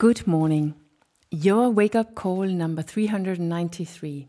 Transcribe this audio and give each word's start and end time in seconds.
Good 0.00 0.28
morning. 0.28 0.76
Your 1.28 1.70
wake 1.70 1.96
up 1.96 2.14
call 2.14 2.44
number 2.44 2.82
393. 2.82 4.28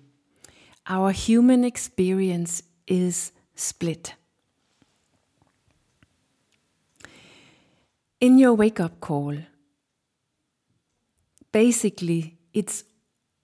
Our 0.87 1.11
human 1.11 1.63
experience 1.63 2.63
is 2.87 3.31
split. 3.53 4.15
In 8.19 8.39
your 8.39 8.55
wake 8.55 8.79
up 8.79 8.99
call, 8.99 9.37
basically, 11.51 12.39
it's 12.51 12.83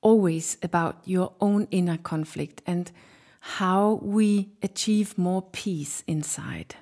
always 0.01 0.57
about 0.63 1.03
your 1.05 1.33
own 1.39 1.67
inner 1.69 1.97
conflict 1.97 2.63
and 2.65 2.91
how 3.39 3.99
we 4.01 4.49
achieve 4.63 5.15
more 5.15 5.43
peace 5.43 6.03
inside. 6.07 6.73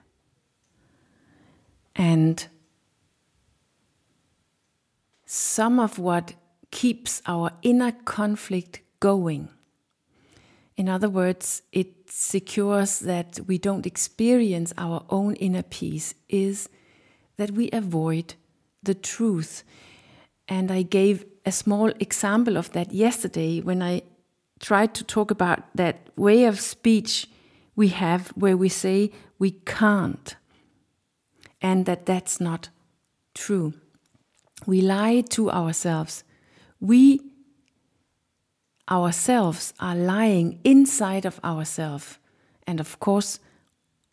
And 1.98 2.48
some 5.34 5.80
of 5.80 5.98
what 5.98 6.34
keeps 6.70 7.20
our 7.26 7.50
inner 7.64 7.92
conflict 7.92 8.82
going. 9.00 9.50
In 10.78 10.88
other 10.88 11.10
words, 11.10 11.64
it 11.72 12.08
secures 12.08 13.00
that 13.00 13.40
we 13.48 13.58
don't 13.58 13.88
experience 13.88 14.74
our 14.78 15.04
own 15.10 15.34
inner 15.38 15.64
peace, 15.64 16.14
is 16.30 16.70
that 17.38 17.50
we 17.50 17.72
avoid 17.74 18.36
the 18.84 18.94
truth. 18.94 19.64
And 20.48 20.70
I 20.70 20.84
gave 20.84 21.26
a 21.48 21.52
small 21.52 21.88
example 22.00 22.56
of 22.56 22.72
that 22.74 22.94
yesterday 22.94 23.60
when 23.60 23.82
I 23.82 24.04
tried 24.60 24.94
to 24.94 25.04
talk 25.04 25.32
about 25.32 25.64
that 25.74 26.10
way 26.16 26.46
of 26.46 26.60
speech 26.60 27.28
we 27.76 27.88
have 27.88 28.28
where 28.36 28.56
we 28.56 28.70
say 28.70 29.12
we 29.40 29.50
can't, 29.66 30.36
and 31.60 31.88
that 31.88 32.06
that's 32.06 32.40
not 32.40 32.70
true. 33.34 33.74
We 34.66 34.82
lie 34.82 35.22
to 35.30 35.52
ourselves. 35.52 36.24
We 36.80 37.22
ourselves 38.90 39.74
are 39.80 39.96
lying 39.96 40.60
inside 40.64 41.26
of 41.26 41.40
ourselves, 41.44 42.18
and 42.68 42.80
of 42.80 43.00
course, 43.00 43.40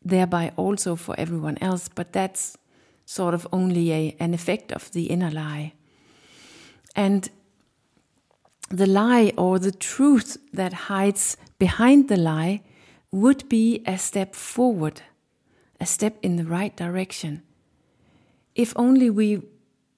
thereby 0.04 0.52
also 0.56 0.96
for 0.96 1.14
everyone 1.18 1.58
else, 1.60 1.88
but 1.88 2.12
that's 2.12 2.56
sort 3.04 3.34
of 3.34 3.46
only 3.52 3.92
a, 3.92 4.16
an 4.20 4.34
effect 4.34 4.72
of 4.72 4.90
the 4.92 5.06
inner 5.06 5.30
lie. 5.30 5.72
And 6.94 7.28
the 8.68 8.86
lie 8.86 9.32
or 9.36 9.58
the 9.58 9.72
truth 9.72 10.36
that 10.52 10.72
hides 10.72 11.36
behind 11.58 12.08
the 12.08 12.16
lie 12.16 12.62
would 13.10 13.48
be 13.48 13.82
a 13.86 13.98
step 13.98 14.34
forward, 14.34 15.02
a 15.80 15.86
step 15.86 16.16
in 16.22 16.36
the 16.36 16.44
right 16.44 16.76
direction. 16.76 17.42
If 18.54 18.72
only 18.76 19.10
we 19.10 19.42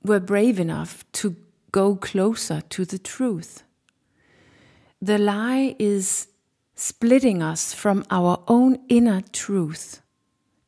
were 0.05 0.21
brave 0.21 0.59
enough 0.59 1.05
to 1.13 1.37
go 1.71 1.97
closer 1.97 2.61
to 2.69 2.85
the 2.85 2.99
truth. 2.99 3.63
The 5.01 5.19
lie 5.19 5.75
is 5.79 6.29
splitting 6.75 7.43
us 7.43 7.73
from 7.73 8.05
our 8.11 8.43
own 8.47 8.79
inner 8.89 9.23
truth 9.33 10.03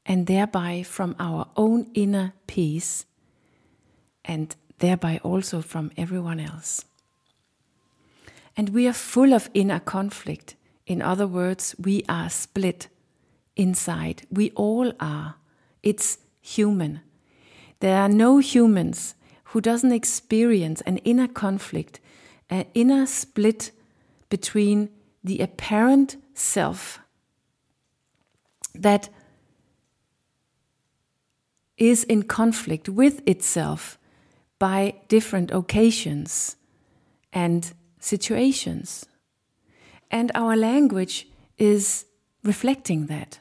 and 0.07 0.27
thereby 0.27 0.83
from 0.83 1.17
our 1.19 1.49
own 1.57 1.91
inner 1.95 2.33
peace 2.47 3.07
and 4.25 4.55
thereby 4.79 5.21
also 5.23 5.61
from 5.61 5.91
everyone 5.97 6.41
else. 6.41 6.85
And 8.57 8.71
we 8.71 8.87
are 8.87 8.93
full 8.93 9.33
of 9.33 9.51
inner 9.55 9.81
conflict. 9.81 10.55
In 10.87 11.03
other 11.03 11.27
words, 11.27 11.75
we 11.79 12.05
are 12.09 12.31
split 12.31 12.89
inside. 13.57 14.27
We 14.31 14.51
all 14.53 14.93
are. 15.01 15.37
It's 15.83 16.19
human. 16.41 17.01
There 17.81 17.97
are 17.97 18.09
no 18.09 18.39
humans 18.39 19.15
who 19.55 19.61
doesn't 19.61 19.93
experience 19.93 20.81
an 20.81 20.99
inner 21.05 21.29
conflict, 21.29 22.01
an 22.51 22.67
inner 22.75 23.07
split 23.07 23.71
between 24.29 24.89
the 25.23 25.39
apparent 25.39 26.17
self 26.35 26.99
that 28.75 29.09
is 31.77 32.03
in 32.03 32.25
conflict 32.25 32.89
with 32.89 33.23
itself 33.29 33.97
by 34.59 34.93
different 35.07 35.53
occasions 35.53 36.57
and 37.33 37.75
situations. 38.01 39.07
And 40.11 40.33
our 40.35 40.57
language 40.57 41.29
is 41.59 42.07
reflecting 42.43 43.07
that. 43.07 43.39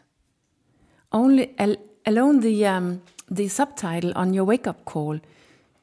Only 1.11 1.55
al 1.57 1.75
alone 2.05 2.41
the, 2.41 2.67
um, 2.67 3.01
the 3.31 3.47
subtitle 3.47 4.11
on 4.15 4.35
your 4.35 4.43
wake 4.43 4.67
up 4.67 4.85
call 4.85 5.19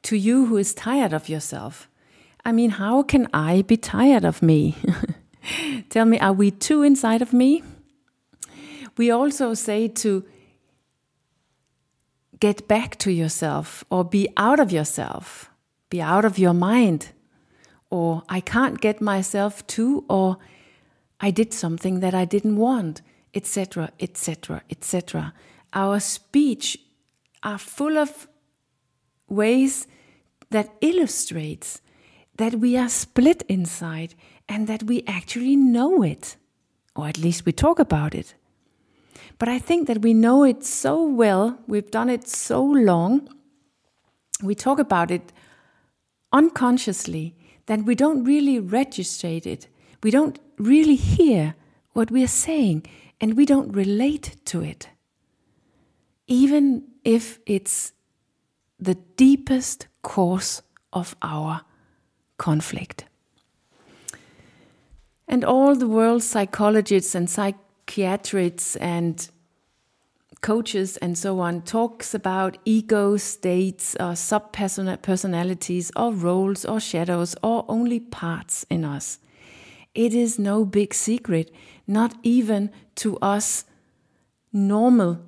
to 0.02 0.16
you 0.16 0.46
who 0.46 0.56
is 0.56 0.74
tired 0.74 1.12
of 1.12 1.28
yourself. 1.28 1.88
I 2.44 2.52
mean, 2.52 2.70
how 2.70 3.02
can 3.02 3.28
I 3.34 3.62
be 3.62 3.76
tired 3.76 4.24
of 4.24 4.42
me? 4.42 4.76
Tell 5.90 6.04
me, 6.04 6.18
are 6.20 6.32
we 6.32 6.50
too 6.50 6.82
inside 6.82 7.22
of 7.22 7.32
me? 7.32 7.62
We 8.96 9.10
also 9.10 9.54
say 9.54 9.88
to 9.88 10.24
get 12.38 12.66
back 12.66 12.96
to 12.98 13.12
yourself 13.12 13.84
or 13.90 14.04
be 14.04 14.28
out 14.36 14.58
of 14.58 14.72
yourself, 14.72 15.50
be 15.90 16.00
out 16.00 16.24
of 16.24 16.38
your 16.38 16.54
mind, 16.54 17.10
or 17.90 18.22
I 18.28 18.40
can't 18.40 18.80
get 18.80 19.00
myself 19.00 19.66
to, 19.68 20.04
or 20.08 20.38
I 21.20 21.30
did 21.30 21.52
something 21.52 22.00
that 22.00 22.14
I 22.14 22.24
didn't 22.24 22.56
want, 22.56 23.02
etc., 23.34 23.90
etc., 24.00 24.62
etc. 24.70 25.34
Our 25.72 26.00
speech 26.00 26.78
are 27.42 27.58
full 27.58 27.98
of 27.98 28.26
ways 29.30 29.86
that 30.50 30.74
illustrates 30.80 31.80
that 32.36 32.56
we 32.56 32.76
are 32.76 32.88
split 32.88 33.42
inside 33.48 34.14
and 34.48 34.66
that 34.66 34.82
we 34.82 35.04
actually 35.06 35.56
know 35.56 36.02
it, 36.02 36.36
or 36.96 37.06
at 37.06 37.18
least 37.18 37.46
we 37.46 37.52
talk 37.52 37.78
about 37.78 38.14
it. 38.14 38.34
But 39.38 39.48
I 39.48 39.58
think 39.58 39.86
that 39.86 40.02
we 40.02 40.12
know 40.12 40.44
it 40.44 40.64
so 40.64 41.02
well, 41.02 41.58
we've 41.66 41.90
done 41.90 42.10
it 42.10 42.28
so 42.28 42.62
long, 42.62 43.28
we 44.42 44.54
talk 44.54 44.78
about 44.78 45.10
it 45.10 45.32
unconsciously 46.32 47.34
that 47.66 47.84
we 47.84 47.94
don't 47.94 48.24
really 48.24 48.58
register 48.58 49.28
it. 49.28 49.68
We 50.02 50.10
don't 50.10 50.38
really 50.58 50.96
hear 50.96 51.54
what 51.92 52.10
we 52.10 52.24
are 52.24 52.34
saying 52.46 52.86
and 53.20 53.36
we 53.36 53.44
don't 53.44 53.72
relate 53.72 54.36
to 54.46 54.62
it. 54.62 54.88
Even 56.26 56.84
if 57.04 57.38
it's 57.46 57.92
the 58.80 58.96
deepest 59.16 59.86
cause 60.02 60.62
of 60.92 61.14
our 61.22 61.62
conflict. 62.38 63.04
And 65.28 65.44
all 65.44 65.76
the 65.76 65.88
world's 65.88 66.24
psychologists 66.24 67.14
and 67.14 67.28
psychiatrists 67.28 68.76
and 68.76 69.28
coaches 70.40 70.96
and 70.96 71.18
so 71.18 71.38
on 71.40 71.62
talks 71.62 72.14
about 72.14 72.56
ego 72.64 73.16
states 73.16 73.94
or 74.00 74.16
sub 74.16 74.52
personalities 74.52 75.92
or 75.94 76.12
roles 76.12 76.64
or 76.64 76.80
shadows 76.80 77.36
or 77.42 77.64
only 77.68 78.00
parts 78.00 78.64
in 78.70 78.84
us. 78.84 79.18
It 79.94 80.14
is 80.14 80.38
no 80.38 80.64
big 80.64 80.94
secret, 80.94 81.50
not 81.86 82.14
even 82.22 82.70
to 82.96 83.18
us 83.18 83.64
normal 84.52 85.20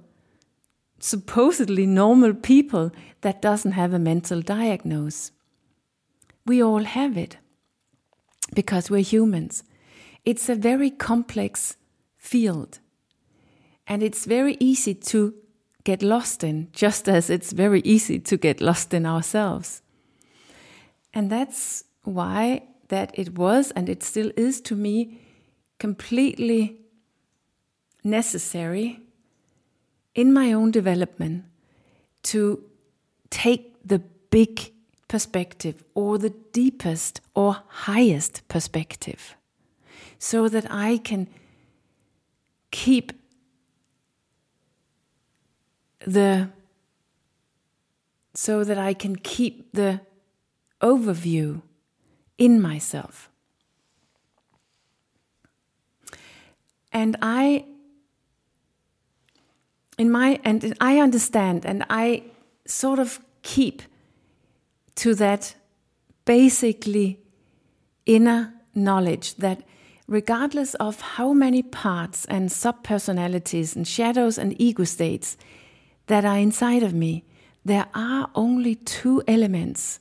supposedly 1.02 1.84
normal 1.84 2.32
people 2.32 2.92
that 3.22 3.42
doesn't 3.42 3.72
have 3.72 3.92
a 3.92 3.98
mental 3.98 4.40
diagnosis. 4.40 5.32
We 6.46 6.62
all 6.62 6.84
have 6.84 7.16
it 7.16 7.38
because 8.54 8.88
we're 8.88 9.02
humans. 9.02 9.64
It's 10.24 10.48
a 10.48 10.54
very 10.54 10.90
complex 10.90 11.76
field 12.16 12.78
and 13.88 14.02
it's 14.02 14.24
very 14.26 14.56
easy 14.60 14.94
to 14.94 15.34
get 15.82 16.02
lost 16.02 16.44
in, 16.44 16.68
just 16.72 17.08
as 17.08 17.28
it's 17.28 17.52
very 17.52 17.80
easy 17.80 18.20
to 18.20 18.36
get 18.36 18.60
lost 18.60 18.94
in 18.94 19.04
ourselves. 19.04 19.82
And 21.12 21.28
that's 21.28 21.82
why 22.04 22.62
that 22.88 23.10
it 23.18 23.36
was 23.36 23.72
and 23.72 23.88
it 23.88 24.04
still 24.04 24.30
is 24.36 24.60
to 24.60 24.76
me 24.76 25.20
completely 25.80 26.78
necessary 28.04 29.00
in 30.14 30.32
my 30.32 30.52
own 30.52 30.70
development 30.70 31.44
to 32.22 32.62
take 33.30 33.74
the 33.84 33.98
big 34.30 34.72
perspective 35.08 35.84
or 35.94 36.18
the 36.18 36.30
deepest 36.52 37.20
or 37.34 37.62
highest 37.68 38.46
perspective 38.48 39.36
so 40.18 40.48
that 40.48 40.70
I 40.70 40.98
can 40.98 41.28
keep 42.70 43.12
the 46.06 46.48
so 48.34 48.64
that 48.64 48.78
I 48.78 48.94
can 48.94 49.16
keep 49.16 49.72
the 49.72 50.00
overview 50.80 51.60
in 52.38 52.60
myself. 52.60 53.28
And 56.92 57.16
I 57.20 57.66
in 59.98 60.10
my 60.10 60.40
and 60.44 60.74
I 60.80 60.98
understand 60.98 61.64
and 61.64 61.84
I 61.90 62.24
sort 62.66 62.98
of 62.98 63.20
keep 63.42 63.82
to 64.96 65.14
that 65.14 65.54
basically 66.24 67.18
inner 68.06 68.54
knowledge 68.74 69.36
that 69.36 69.62
regardless 70.08 70.74
of 70.74 71.00
how 71.00 71.32
many 71.32 71.62
parts 71.62 72.24
and 72.26 72.48
subpersonalities 72.48 73.76
and 73.76 73.86
shadows 73.86 74.38
and 74.38 74.60
ego 74.60 74.84
states 74.84 75.36
that 76.06 76.24
are 76.24 76.38
inside 76.38 76.82
of 76.82 76.92
me, 76.92 77.24
there 77.64 77.86
are 77.94 78.30
only 78.34 78.74
two 78.74 79.22
elements 79.26 80.00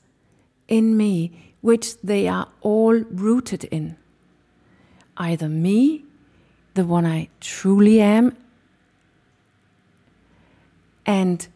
in 0.67 0.97
me 0.97 1.53
which 1.61 1.99
they 2.01 2.27
are 2.27 2.47
all 2.61 2.93
rooted 2.93 3.65
in. 3.65 3.95
Either 5.17 5.47
me, 5.47 6.03
the 6.73 6.85
one 6.85 7.05
I 7.05 7.29
truly 7.39 8.01
am, 8.01 8.35
and 11.05 11.47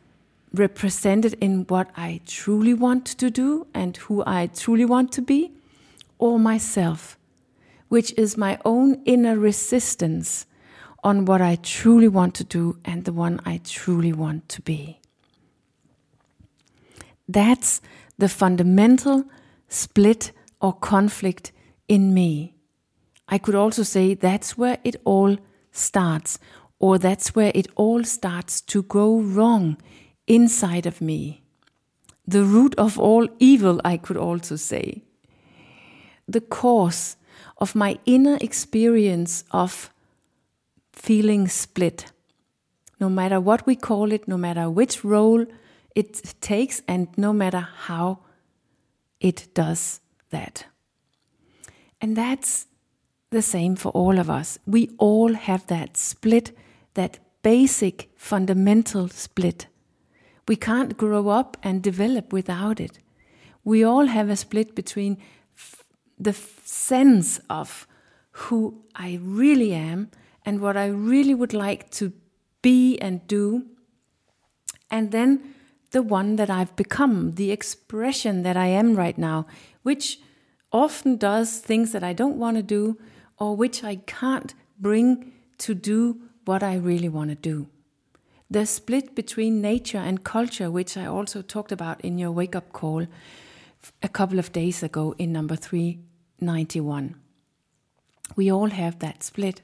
represented 0.54 1.34
in 1.42 1.66
what 1.68 1.90
I 1.96 2.22
truly 2.26 2.74
want 2.74 3.06
to 3.06 3.30
do 3.30 3.68
and 3.74 3.98
who 3.98 4.24
I 4.26 4.48
truly 4.48 4.86
want 4.86 5.12
to 5.14 5.22
be, 5.22 5.52
or 6.18 6.40
myself, 6.40 7.18
which 7.90 8.14
is 8.18 8.38
my 8.38 8.58
own 8.64 9.02
inner 9.06 9.38
resistance 9.38 10.46
on 11.04 11.26
what 11.26 11.42
I 11.42 11.56
truly 11.58 12.08
want 12.08 12.34
to 12.36 12.44
do 12.44 12.80
and 12.84 13.06
the 13.06 13.14
one 13.14 13.40
I 13.46 13.60
truly 13.64 14.14
want 14.14 14.50
to 14.50 14.62
be. 14.62 15.00
That's 17.28 17.82
the 18.18 18.30
fundamental 18.30 19.26
split 19.68 20.32
or 20.62 20.74
conflict 20.74 21.52
in 21.88 22.14
me. 22.14 22.56
I 23.28 23.38
could 23.38 23.56
also 23.56 23.84
say 23.84 24.14
that's 24.14 24.58
where 24.58 24.78
it 24.84 24.96
all 25.04 25.38
starts, 25.72 26.40
or 26.80 26.98
that's 26.98 27.36
where 27.36 27.52
it 27.56 27.68
all 27.76 28.04
starts 28.04 28.62
to 28.62 28.84
go 28.84 29.20
wrong 29.20 29.78
inside 30.28 30.86
of 30.86 31.02
me. 31.02 31.42
The 32.28 32.44
root 32.44 32.76
of 32.76 33.00
all 33.00 33.28
evil, 33.40 33.80
I 33.86 33.98
could 33.98 34.18
also 34.18 34.56
say. 34.56 35.04
The 36.28 36.42
cause 36.42 37.18
of 37.58 37.76
my 37.76 38.00
inner 38.06 38.38
experience 38.42 39.44
of 39.52 39.92
feeling 40.92 41.48
split. 41.48 42.12
No 43.00 43.10
matter 43.10 43.40
what 43.40 43.66
we 43.68 43.76
call 43.76 44.12
it, 44.12 44.28
no 44.28 44.38
matter 44.38 44.70
which 44.70 45.04
role 45.04 45.46
it 45.94 46.36
takes, 46.42 46.82
and 46.88 47.08
no 47.18 47.32
matter 47.32 47.68
how 47.86 48.20
it 49.20 49.48
does 49.54 50.02
that. 50.32 50.66
And 52.02 52.16
that's 52.16 52.68
the 53.30 53.42
same 53.42 53.76
for 53.76 53.90
all 53.90 54.20
of 54.20 54.30
us. 54.30 54.58
We 54.66 54.90
all 54.98 55.34
have 55.34 55.68
that 55.68 55.98
split, 55.98 56.58
that 56.96 57.20
basic 57.44 58.10
fundamental 58.16 59.08
split. 59.08 59.68
We 60.48 60.56
can't 60.56 60.98
grow 60.98 61.30
up 61.30 61.58
and 61.64 61.82
develop 61.82 62.34
without 62.34 62.80
it. 62.80 63.00
We 63.64 63.84
all 63.84 64.08
have 64.08 64.30
a 64.30 64.36
split 64.36 64.76
between 64.76 65.18
the 66.20 66.34
sense 66.34 67.40
of 67.50 67.88
who 68.32 68.84
I 68.96 69.20
really 69.22 69.74
am 69.74 70.10
and 70.46 70.60
what 70.60 70.78
I 70.78 70.88
really 70.88 71.34
would 71.34 71.54
like 71.54 71.90
to 71.92 72.12
be 72.62 72.98
and 73.00 73.26
do, 73.28 73.66
and 74.90 75.12
then 75.12 75.56
the 75.92 76.02
one 76.02 76.36
that 76.36 76.50
I've 76.50 76.76
become, 76.76 77.36
the 77.36 77.52
expression 77.52 78.44
that 78.44 78.58
I 78.58 78.68
am 78.68 78.96
right 78.96 79.18
now, 79.18 79.46
which 79.84 80.20
often 80.72 81.16
does 81.18 81.60
things 81.60 81.92
that 81.92 82.04
I 82.04 82.14
don't 82.14 82.38
want 82.38 82.58
to 82.58 82.64
do 82.64 82.98
or 83.38 83.56
which 83.56 83.84
I 83.84 83.96
can't 84.08 84.54
bring 84.80 85.32
to 85.60 85.74
do 85.74 86.22
what 86.46 86.64
I 86.64 86.76
really 86.76 87.10
want 87.10 87.30
to 87.30 87.36
do. 87.36 87.68
The 88.50 88.66
split 88.66 89.16
between 89.16 89.62
nature 89.62 89.98
and 89.98 90.24
culture, 90.24 90.70
which 90.70 90.96
I 90.96 91.06
also 91.06 91.42
talked 91.42 91.72
about 91.72 92.02
in 92.02 92.18
your 92.18 92.32
wake 92.32 92.56
up 92.56 92.72
call 92.72 93.08
a 94.02 94.10
couple 94.10 94.40
of 94.40 94.52
days 94.52 94.84
ago 94.84 95.16
in 95.18 95.34
number 95.34 95.56
391. 95.56 97.16
We 98.36 98.52
all 98.52 98.70
have 98.70 99.00
that 99.00 99.24
split. 99.24 99.62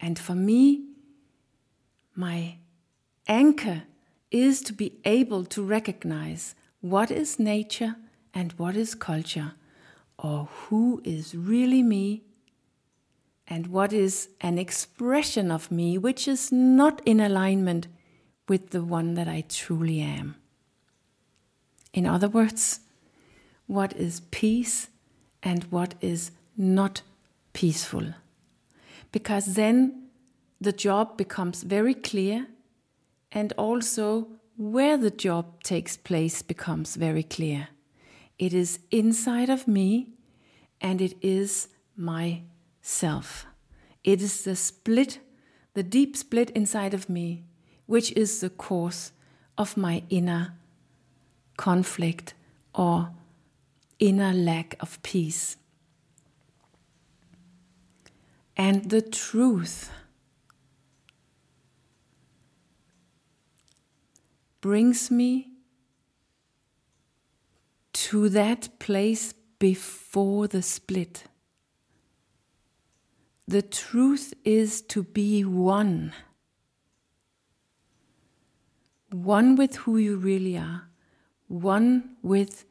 And 0.00 0.18
for 0.18 0.34
me, 0.34 0.86
my 2.14 2.56
anchor 3.28 3.82
is 4.30 4.60
to 4.62 4.72
be 4.72 4.98
able 5.04 5.44
to 5.44 5.62
recognize 5.62 6.54
what 6.80 7.10
is 7.10 7.38
nature 7.38 7.96
and 8.34 8.52
what 8.54 8.76
is 8.76 8.94
culture, 8.94 9.52
or 10.18 10.48
who 10.66 11.00
is 11.04 11.34
really 11.34 11.82
me 11.82 12.22
and 13.52 13.66
what 13.66 13.92
is 13.92 14.30
an 14.40 14.56
expression 14.56 15.50
of 15.50 15.70
me 15.70 15.98
which 15.98 16.26
is 16.26 16.50
not 16.50 17.02
in 17.04 17.20
alignment 17.20 17.86
with 18.48 18.70
the 18.70 18.82
one 18.82 19.12
that 19.12 19.28
I 19.28 19.44
truly 19.46 20.00
am. 20.00 20.36
In 21.92 22.06
other 22.06 22.30
words, 22.30 22.80
what 23.66 23.92
is 23.92 24.20
peace 24.30 24.88
and 25.42 25.64
what 25.64 25.94
is 26.00 26.30
not 26.56 27.02
peaceful. 27.52 28.14
Because 29.12 29.52
then 29.52 30.08
the 30.58 30.72
job 30.72 31.18
becomes 31.18 31.62
very 31.62 31.92
clear, 31.92 32.46
and 33.32 33.52
also 33.58 34.28
where 34.56 34.96
the 34.96 35.10
job 35.10 35.62
takes 35.62 35.98
place 35.98 36.40
becomes 36.40 36.96
very 36.96 37.22
clear. 37.22 37.68
It 38.38 38.54
is 38.54 38.78
inside 38.90 39.50
of 39.50 39.68
me, 39.68 40.08
and 40.80 41.02
it 41.02 41.18
is 41.20 41.68
my 41.94 42.44
self. 42.82 43.46
It 44.04 44.20
is 44.20 44.44
the 44.44 44.56
split, 44.56 45.20
the 45.74 45.82
deep 45.82 46.16
split 46.16 46.50
inside 46.50 46.92
of 46.92 47.08
me, 47.08 47.44
which 47.86 48.12
is 48.12 48.40
the 48.40 48.50
cause 48.50 49.12
of 49.56 49.76
my 49.76 50.02
inner 50.10 50.54
conflict 51.56 52.34
or 52.74 53.10
inner 53.98 54.32
lack 54.32 54.74
of 54.80 55.02
peace. 55.02 55.56
And 58.56 58.90
the 58.90 59.00
truth 59.00 59.90
brings 64.60 65.10
me 65.10 65.48
to 67.92 68.28
that 68.28 68.68
place 68.78 69.32
before 69.58 70.48
the 70.48 70.62
split. 70.62 71.24
The 73.52 73.60
truth 73.60 74.32
is 74.44 74.80
to 74.92 75.02
be 75.02 75.44
one. 75.44 76.14
One 79.10 79.56
with 79.56 79.76
who 79.76 79.98
you 79.98 80.16
really 80.16 80.56
are, 80.56 80.88
one 81.48 82.16
with 82.22 82.64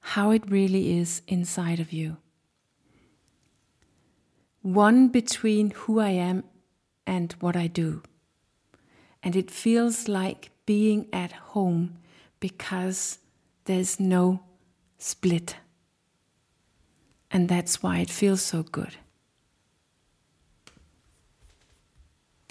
how 0.00 0.32
it 0.32 0.50
really 0.50 0.98
is 0.98 1.22
inside 1.28 1.78
of 1.78 1.92
you. 1.92 2.16
One 4.60 5.06
between 5.06 5.70
who 5.70 6.00
I 6.00 6.10
am 6.10 6.42
and 7.06 7.32
what 7.38 7.54
I 7.54 7.68
do. 7.68 8.02
And 9.22 9.36
it 9.36 9.52
feels 9.52 10.08
like 10.08 10.50
being 10.66 11.06
at 11.12 11.30
home 11.54 11.98
because 12.40 13.20
there's 13.66 14.00
no 14.00 14.40
split. 14.98 15.54
And 17.30 17.48
that's 17.48 17.84
why 17.84 17.98
it 17.98 18.10
feels 18.10 18.42
so 18.42 18.64
good. 18.64 18.96